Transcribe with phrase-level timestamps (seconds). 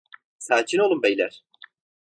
[0.39, 1.43] Sakin olun beyler.